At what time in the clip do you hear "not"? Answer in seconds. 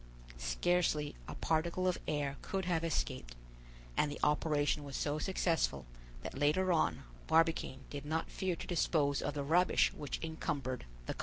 8.03-8.31